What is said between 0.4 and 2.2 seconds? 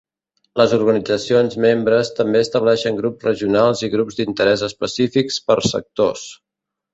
Les organitzacions membres